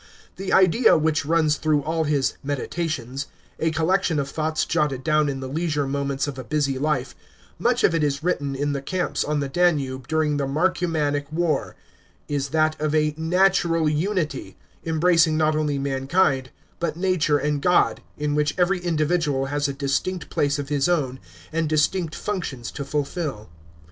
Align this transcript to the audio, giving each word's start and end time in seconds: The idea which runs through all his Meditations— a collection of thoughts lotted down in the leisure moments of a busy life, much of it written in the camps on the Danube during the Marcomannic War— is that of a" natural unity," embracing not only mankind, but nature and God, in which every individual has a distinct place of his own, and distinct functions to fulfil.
The 0.37 0.51
idea 0.51 0.97
which 0.97 1.27
runs 1.27 1.57
through 1.57 1.83
all 1.83 2.05
his 2.05 2.33
Meditations— 2.43 3.27
a 3.59 3.69
collection 3.69 4.17
of 4.17 4.31
thoughts 4.31 4.65
lotted 4.73 5.03
down 5.03 5.29
in 5.29 5.41
the 5.41 5.47
leisure 5.47 5.85
moments 5.85 6.25
of 6.27 6.39
a 6.39 6.43
busy 6.43 6.79
life, 6.79 7.15
much 7.59 7.83
of 7.83 7.93
it 7.93 8.23
written 8.23 8.55
in 8.55 8.73
the 8.73 8.81
camps 8.81 9.23
on 9.23 9.41
the 9.41 9.47
Danube 9.47 10.07
during 10.07 10.37
the 10.37 10.47
Marcomannic 10.47 11.31
War— 11.31 11.75
is 12.37 12.49
that 12.49 12.81
of 12.81 12.95
a" 12.95 13.13
natural 13.35 13.87
unity," 13.87 14.57
embracing 14.83 15.37
not 15.37 15.55
only 15.55 15.77
mankind, 15.77 16.49
but 16.79 16.97
nature 16.97 17.37
and 17.37 17.61
God, 17.61 18.01
in 18.17 18.33
which 18.33 18.55
every 18.57 18.79
individual 18.79 19.45
has 19.53 19.67
a 19.67 19.71
distinct 19.73 20.31
place 20.31 20.57
of 20.57 20.69
his 20.69 20.89
own, 20.89 21.19
and 21.53 21.69
distinct 21.69 22.15
functions 22.15 22.71
to 22.71 22.83
fulfil. 22.83 23.51